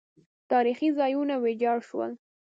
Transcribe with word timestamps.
تاریخي 0.51 0.89
ځایونه 0.99 1.33
ویجاړ 1.43 1.77
شول 1.89 2.11